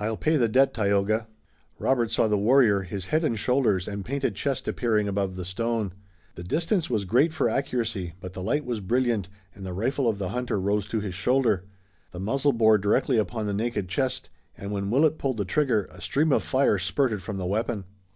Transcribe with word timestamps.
"I'll 0.00 0.16
pay 0.16 0.36
the 0.36 0.48
debt, 0.48 0.74
Tayoga." 0.74 1.28
Robert 1.78 2.10
saw 2.10 2.26
the 2.26 2.36
warrior, 2.36 2.82
his 2.82 3.06
head 3.14 3.22
and 3.22 3.38
shoulders 3.38 3.86
and 3.86 4.04
painted 4.04 4.34
chest 4.34 4.66
appearing 4.66 5.06
above 5.06 5.36
the 5.36 5.44
stone. 5.44 5.92
The 6.34 6.42
distance 6.42 6.90
was 6.90 7.04
great 7.04 7.32
for 7.32 7.48
accuracy, 7.48 8.14
but 8.18 8.32
the 8.32 8.42
light 8.42 8.64
was 8.64 8.80
brilliant, 8.80 9.28
and 9.54 9.64
the 9.64 9.72
rifle 9.72 10.08
of 10.08 10.18
the 10.18 10.30
hunter 10.30 10.58
rose 10.58 10.88
to 10.88 10.98
his 10.98 11.14
shoulder. 11.14 11.66
The 12.10 12.18
muzzle 12.18 12.52
bore 12.52 12.78
directly 12.78 13.16
upon 13.16 13.46
the 13.46 13.54
naked 13.54 13.88
chest, 13.88 14.28
and 14.58 14.72
when 14.72 14.90
Willet 14.90 15.18
pulled 15.18 15.36
the 15.36 15.44
trigger 15.44 15.88
a 15.92 16.00
stream 16.00 16.32
of 16.32 16.42
fire 16.42 16.76
spurted 16.76 17.22
from 17.22 17.36
the 17.36 17.46
weapon. 17.46 17.84